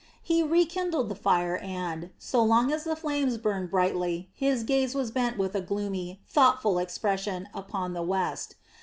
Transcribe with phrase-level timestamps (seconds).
[0.23, 5.11] He rekindled the fire and, so long as the flames burned brightly, his gaze was
[5.11, 8.55] bent with a gloomy, thoughtful expression upon the west.